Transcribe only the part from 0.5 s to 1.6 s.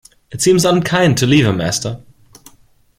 unkind to leave